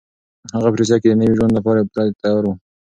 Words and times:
هغه 0.53 0.67
په 0.71 0.77
روسيه 0.79 0.97
کې 1.01 1.07
د 1.09 1.13
نوي 1.21 1.33
ژوند 1.37 1.51
لپاره 1.57 1.87
پوره 1.91 2.13
تيار 2.21 2.43
و. 2.45 2.53